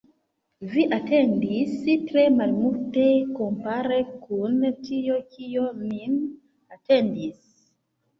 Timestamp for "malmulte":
2.37-3.03